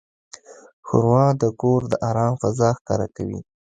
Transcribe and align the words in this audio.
ښوروا 0.87 1.25
د 1.41 1.43
کور 1.61 1.81
د 1.91 1.93
آرام 2.09 2.33
فضا 2.41 2.69
ښکاره 2.77 3.07
کوي. 3.15 3.39